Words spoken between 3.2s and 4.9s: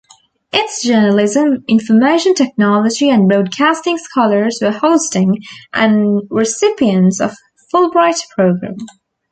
broadcasting scholars were